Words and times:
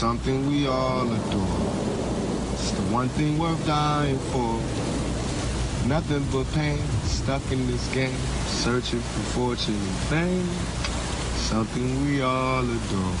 something 0.00 0.46
we 0.46 0.66
all 0.66 1.02
adore. 1.02 1.60
It's 2.54 2.70
the 2.70 2.80
one 2.90 3.10
thing 3.10 3.38
worth 3.38 3.66
dying 3.66 4.18
for. 4.32 4.54
Nothing 5.86 6.24
but 6.32 6.50
pain, 6.54 6.78
stuck 7.04 7.42
in 7.52 7.66
this 7.66 7.86
game, 7.92 8.16
searching 8.46 9.00
for 9.00 9.22
fortune 9.36 9.74
and 9.74 9.96
fame. 10.08 10.48
Something 11.36 12.06
we 12.06 12.22
all 12.22 12.64
adore. 12.64 13.16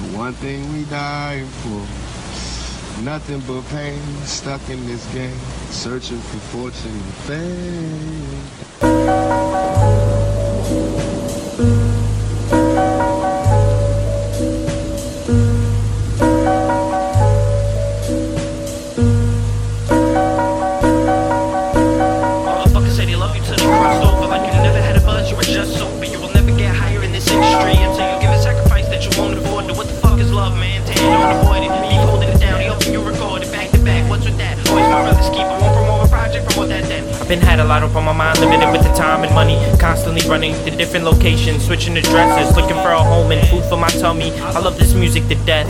The 0.00 0.16
one 0.18 0.32
thing 0.32 0.60
we 0.72 0.82
dying 0.86 1.46
for. 1.62 1.86
Nothing 3.04 3.40
but 3.46 3.62
pain, 3.68 4.02
stuck 4.24 4.68
in 4.68 4.84
this 4.88 5.06
game, 5.14 5.38
searching 5.70 6.18
for 6.18 6.40
fortune 6.50 6.90
and 6.90 7.14
fame. 8.82 9.55
Been 37.28 37.40
had 37.40 37.58
a 37.58 37.64
lot 37.64 37.82
up 37.82 37.96
on 37.96 38.04
my 38.04 38.12
mind, 38.12 38.38
limited 38.38 38.70
with 38.70 38.84
the 38.84 38.94
time 38.94 39.24
and 39.24 39.34
money. 39.34 39.58
Constantly 39.80 40.22
running 40.28 40.54
to 40.64 40.70
different 40.70 41.04
locations, 41.04 41.64
switching 41.64 41.96
addresses, 41.96 42.54
looking 42.54 42.76
for 42.76 42.92
a 42.92 43.02
home 43.02 43.32
and 43.32 43.44
food 43.48 43.64
for 43.64 43.76
my 43.76 43.88
tummy. 43.88 44.30
I 44.54 44.60
love 44.60 44.78
this 44.78 44.94
music 44.94 45.26
to 45.28 45.34
death, 45.44 45.66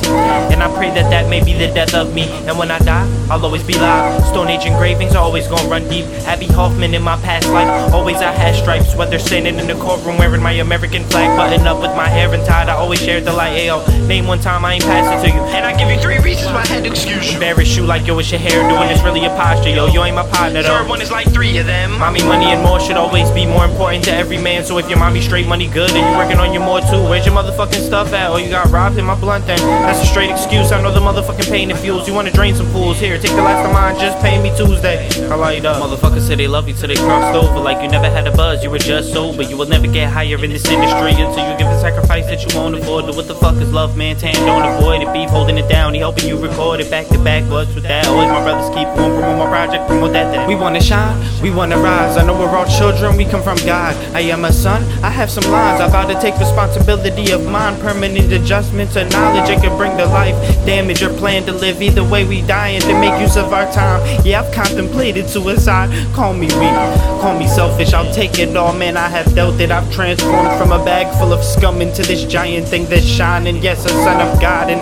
and 0.52 0.62
I 0.62 0.68
pray 0.76 0.90
that 0.90 1.08
that 1.10 1.30
may 1.30 1.42
be 1.42 1.54
the 1.54 1.68
death 1.68 1.94
of 1.94 2.12
me. 2.12 2.24
And 2.46 2.58
when 2.58 2.70
I 2.70 2.78
die, 2.80 3.08
I'll 3.30 3.42
always 3.42 3.62
be 3.62 3.72
live. 3.72 4.22
Stone 4.26 4.48
Age 4.48 4.66
engravings 4.66 5.14
are 5.14 5.24
always 5.24 5.48
gonna 5.48 5.66
run 5.66 5.88
deep. 5.88 6.04
Abbie 6.28 6.46
Hoffman 6.48 6.92
in 6.92 7.02
my 7.02 7.16
past 7.22 7.48
life, 7.48 7.90
always 7.94 8.18
I 8.18 8.32
had 8.32 8.54
stripes. 8.54 8.94
Whether 8.94 9.18
standing 9.18 9.58
in 9.58 9.66
the 9.66 9.76
courtroom 9.76 10.18
wearing 10.18 10.42
my 10.42 10.52
American 10.52 11.04
flag, 11.04 11.38
buttoned 11.38 11.66
up 11.66 11.80
with 11.80 11.96
my 11.96 12.06
hair 12.06 12.32
untied, 12.34 12.68
I 12.68 12.74
always 12.74 13.00
shared 13.00 13.24
the 13.24 13.32
light. 13.32 13.56
Ayo, 13.56 13.80
name 14.06 14.26
one 14.26 14.40
time 14.40 14.62
I 14.66 14.74
ain't 14.74 14.84
pass 14.84 15.08
it 15.08 15.26
to 15.26 15.34
you, 15.34 15.40
and 15.40 15.64
I 15.64 15.74
give 15.74 15.90
you 15.90 15.98
three 16.02 16.18
reasons 16.18 16.52
why 16.52 16.60
I 16.60 16.66
had 16.66 16.84
to 16.84 16.90
excuse 16.90 17.28
you. 17.28 17.34
Embarrass 17.34 17.74
you 17.76 17.84
like 17.86 18.06
yo, 18.06 18.18
it's 18.18 18.30
your 18.30 18.40
hair 18.40 18.60
doing 18.68 18.90
it's 18.90 19.02
really 19.02 19.24
a 19.24 19.30
posture, 19.30 19.70
yo. 19.70 19.86
You 19.86 20.04
ain't 20.04 20.16
my 20.16 20.28
partner 20.28 20.62
though. 20.62 20.76
Third 20.80 20.88
one 20.88 21.00
is 21.00 21.10
like 21.10 21.32
three 21.32 21.45
of 21.54 21.66
them. 21.66 21.98
Mommy, 21.98 22.22
money, 22.24 22.46
and 22.46 22.62
more 22.62 22.80
should 22.80 22.96
always 22.96 23.30
be 23.30 23.46
more 23.46 23.64
important 23.64 24.04
to 24.04 24.12
every 24.12 24.38
man. 24.38 24.64
So 24.64 24.78
if 24.78 24.88
your 24.88 24.98
mommy 24.98 25.20
straight 25.20 25.46
money 25.46 25.68
good, 25.68 25.90
and 25.92 25.98
you 25.98 26.18
working 26.18 26.38
on 26.38 26.52
your 26.52 26.64
more 26.64 26.80
too, 26.80 27.02
where's 27.08 27.24
your 27.24 27.34
motherfucking 27.34 27.86
stuff 27.86 28.12
at? 28.12 28.30
Oh, 28.30 28.36
you 28.36 28.50
got 28.50 28.70
robbed 28.70 28.98
in 28.98 29.04
my 29.04 29.14
blunt 29.14 29.46
then. 29.46 29.58
That's 29.86 30.02
a 30.02 30.06
straight 30.06 30.30
excuse. 30.30 30.72
I 30.72 30.82
know 30.82 30.92
the 30.92 31.00
motherfucking 31.00 31.50
pain 31.50 31.70
it 31.70 31.78
fuels. 31.78 32.08
You 32.08 32.14
wanna 32.14 32.32
drain 32.32 32.54
some 32.54 32.66
pools? 32.72 32.98
Here, 32.98 33.16
take 33.18 33.30
the 33.30 33.42
last 33.42 33.66
of 33.66 33.72
mine, 33.72 33.94
just 34.00 34.18
pay 34.22 34.42
me 34.42 34.50
Tuesday. 34.56 35.08
I 35.30 35.34
light 35.36 35.64
up. 35.64 35.82
Motherfuckers 35.82 36.26
say 36.26 36.34
they 36.34 36.48
love 36.48 36.66
you 36.68 36.74
till 36.74 36.88
they 36.88 36.96
crossed 36.96 37.36
over. 37.36 37.60
Like 37.60 37.82
you 37.82 37.88
never 37.88 38.10
had 38.10 38.26
a 38.26 38.32
buzz, 38.32 38.62
you 38.64 38.70
were 38.70 38.78
just 38.78 39.12
sober. 39.12 39.42
You 39.42 39.56
will 39.56 39.68
never 39.68 39.86
get 39.86 40.10
higher 40.10 40.42
in 40.42 40.50
this 40.50 40.66
industry 40.68 41.12
until 41.12 41.50
you 41.50 41.58
give 41.58 41.68
a 41.68 41.80
sacrifice 41.80 42.26
that 42.26 42.42
you 42.44 42.58
won't 42.58 42.74
afford. 42.74 43.06
But 43.06 43.16
What 43.16 43.28
the 43.28 43.34
fuck 43.34 43.56
is 43.56 43.72
love, 43.72 43.96
man? 43.96 44.16
Tan, 44.16 44.34
don't 44.46 44.64
avoid 44.76 45.02
it. 45.02 45.12
Beef 45.12 45.30
holding 45.30 45.58
it 45.58 45.68
down. 45.68 45.94
He 45.94 46.00
helping 46.00 46.28
you 46.28 46.38
record 46.38 46.80
it 46.80 46.90
back 46.90 47.08
to 47.08 47.18
back. 47.18 47.44
What's 47.50 47.74
with 47.74 47.84
that? 47.84 48.06
Always 48.06 48.28
my 48.28 48.42
brothers 48.42 48.74
keep 48.74 48.88
on 48.88 49.16
promote 49.16 49.38
my 49.38 49.46
project, 49.46 49.86
promote 49.86 50.12
that 50.12 50.32
then. 50.32 50.48
We 50.48 50.54
wanna 50.54 50.80
shine, 50.80 51.16
we 51.40 51.50
wanna 51.50 51.78
rise. 51.78 52.16
I 52.16 52.24
know 52.24 52.38
we're 52.38 52.56
all 52.56 52.66
children, 52.66 53.16
we 53.16 53.24
come 53.24 53.42
from 53.42 53.58
God. 53.58 53.94
I 54.14 54.20
am 54.20 54.44
a 54.44 54.52
son, 54.52 54.82
I 55.02 55.10
have 55.10 55.30
some 55.30 55.50
lines. 55.50 55.80
I 55.80 55.88
vow 55.88 56.06
to 56.06 56.18
take 56.20 56.38
responsibility 56.38 57.32
of 57.32 57.44
mine. 57.46 57.78
Permanent 57.80 58.32
adjustments 58.32 58.96
of 58.96 59.10
knowledge, 59.10 59.50
it 59.50 59.62
can 59.62 59.76
bring 59.76 59.96
to 59.96 60.06
life. 60.06 60.36
Damage 60.64 61.02
or 61.02 61.12
plan 61.14 61.44
to 61.46 61.52
live. 61.52 61.82
Either 61.82 62.04
way, 62.04 62.24
we 62.24 62.42
dying 62.42 62.80
to 62.80 63.00
make 63.00 63.20
use 63.20 63.36
of 63.36 63.52
our 63.52 63.70
time. 63.72 64.00
Yeah, 64.24 64.42
I've 64.42 64.52
contemplated 64.52 65.28
suicide. 65.28 65.90
Call 66.14 66.32
me 66.32 66.46
weak, 66.46 66.76
call 67.20 67.38
me 67.38 67.46
selfish. 67.46 67.92
I'll 67.92 68.12
take 68.14 68.38
it 68.38 68.56
all, 68.56 68.72
man. 68.72 68.96
I 68.96 69.08
have 69.08 69.34
dealt 69.34 69.60
it. 69.60 69.70
I've 69.70 69.92
transformed 69.92 70.58
from 70.58 70.72
a 70.72 70.84
bag 70.84 71.06
full 71.18 71.32
of 71.32 71.44
scum 71.44 71.80
into 71.82 72.02
this 72.02 72.24
giant 72.24 72.68
thing 72.68 72.86
that's 72.86 73.04
shining. 73.04 73.62
Yes, 73.62 73.84
a 73.84 73.88
son 73.88 74.20
of 74.20 74.40
God, 74.40 74.70
and 74.70 74.80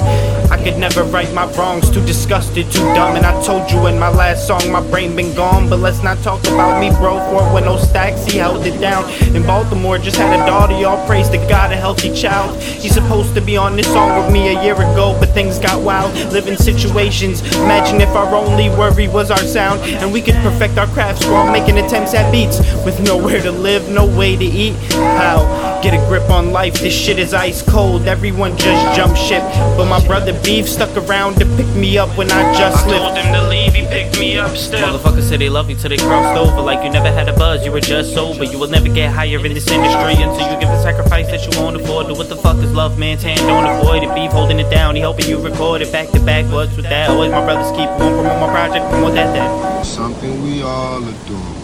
could 0.64 0.78
never 0.78 1.04
right 1.04 1.32
my 1.34 1.47
wrongs. 1.52 1.91
Too 1.91 2.04
disgusted, 2.06 2.70
too 2.72 2.86
dumb. 2.94 3.16
And 3.16 3.26
I 3.26 3.41
told 3.42 3.70
you 3.70 3.86
in 3.86 3.98
my 3.98 4.08
last 4.08 4.47
song, 4.47 4.72
my 4.72 4.80
brain 4.91 5.14
been 5.14 5.34
gone. 5.34 5.69
But 5.69 5.80
let's 5.80 6.02
not 6.02 6.19
talk 6.22 6.41
about 6.47 6.80
me, 6.80 6.91
bro. 6.91 7.19
For 7.30 7.52
when 7.52 7.64
no 7.64 7.76
stacks, 7.76 8.25
he 8.25 8.38
held 8.38 8.66
it 8.66 8.80
down. 8.80 9.08
In 9.36 9.42
Baltimore, 9.42 9.98
just 9.98 10.16
had 10.16 10.32
a 10.32 10.47
daughter. 10.47 10.74
Y'all 10.80 11.06
praise 11.06 11.28
to 11.28 11.36
God, 11.48 11.70
a 11.70 11.76
healthy 11.76 12.12
child. 12.14 12.60
He's 12.62 12.94
supposed 12.94 13.34
to 13.34 13.41
be 13.41 13.56
on 13.56 13.76
this 13.76 13.86
song 13.86 14.19
with 14.19 14.32
me 14.32 14.56
a 14.56 14.62
year 14.62 14.74
ago, 14.74 15.16
but 15.20 15.30
things 15.30 15.58
got 15.58 15.82
wild. 15.82 16.14
Living 16.32 16.56
situations. 16.56 17.42
Imagine 17.56 18.00
if 18.00 18.08
our 18.10 18.34
only 18.34 18.70
worry 18.70 19.08
was 19.08 19.30
our 19.30 19.44
sound, 19.44 19.80
and 19.82 20.12
we 20.12 20.22
could 20.22 20.34
perfect 20.36 20.78
our 20.78 20.86
crafts 20.88 21.26
while 21.26 21.50
making 21.53 21.78
attempts 21.78 22.14
at 22.14 22.32
beats 22.32 22.58
with 22.84 22.98
nowhere 23.00 23.42
to 23.42 23.53
live, 23.53 23.88
no 23.91 24.06
way 24.06 24.36
to 24.36 24.44
eat. 24.44 24.74
How? 24.92 25.73
Get 25.84 26.03
a 26.03 26.06
grip 26.09 26.31
on 26.31 26.50
life. 26.50 26.81
This 26.81 26.95
shit 26.95 27.19
is 27.19 27.34
ice 27.34 27.61
cold. 27.61 28.09
Everyone 28.09 28.56
just 28.56 28.97
jump 28.97 29.15
ship, 29.19 29.43
but 29.77 29.84
my 29.84 30.03
brother 30.06 30.33
Beef 30.43 30.67
stuck 30.67 30.97
around 30.97 31.34
to 31.41 31.45
pick 31.56 31.67
me 31.77 31.99
up 31.99 32.09
when 32.17 32.31
I 32.31 32.56
just 32.56 32.87
I 32.87 32.97
told 32.97 33.19
him 33.19 33.34
to 33.34 33.47
leave, 33.50 33.75
he 33.75 33.83
picked 33.83 34.19
me 34.19 34.39
up 34.39 34.56
still. 34.56 34.81
Motherfuckers 34.81 35.28
say 35.28 35.37
they 35.37 35.50
love 35.50 35.69
you 35.69 35.77
till 35.77 35.91
they 35.91 35.99
crossed 35.99 36.39
over. 36.39 36.62
Like 36.62 36.83
you 36.87 36.91
never 36.91 37.12
had 37.12 37.28
a 37.28 37.34
buzz, 37.37 37.67
you 37.67 37.71
were 37.71 37.83
just 37.83 38.15
sober. 38.15 38.45
You 38.45 38.59
will 38.59 38.71
never 38.71 38.89
get 38.89 39.12
higher 39.12 39.45
in 39.45 39.53
this 39.53 39.69
industry 39.71 40.15
until 40.22 40.50
you 40.50 40.59
give 40.59 40.71
a 40.71 40.83
sacrifice 40.83 41.27
that 41.27 41.45
you 41.45 41.61
won't 41.61 41.77
afford. 41.77 42.06
But 42.06 42.16
what 42.16 42.31
the 42.31 42.37
fuck 42.37 42.56
is 42.65 42.72
love, 42.72 42.99
man? 42.99 43.19
Tan, 43.19 43.37
don't 43.47 43.66
avoid 43.66 44.05
it. 44.05 44.15
Beef 44.15 44.31
holding 44.31 44.61
it 44.61 44.71
down. 44.71 44.97
He 44.97 45.03
hoping 45.03 45.28
you 45.28 45.39
record 45.39 45.83
it 45.83 45.93
back 45.93 46.09
to 46.12 46.21
back. 46.21 46.51
What's 46.51 46.75
with 46.77 46.87
that? 46.87 47.11
Always 47.11 47.31
my 47.31 47.45
brothers 47.45 47.71
keep 47.77 47.91
on 47.91 47.99
promote 47.99 48.41
my 48.41 48.49
project, 48.49 48.89
promote 48.89 49.12
that 49.16 49.34
that. 49.34 49.84
Something 49.84 50.43
we 50.45 50.62
all 50.62 51.06
adore. 51.06 51.63